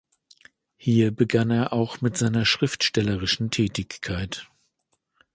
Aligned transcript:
Hier 0.77 1.11
begann 1.11 1.51
er 1.51 1.73
auch 1.73 2.01
mit 2.01 2.17
seiner 2.17 2.43
schriftstellerischen 2.43 3.51
Tätigkeit. 3.51 4.47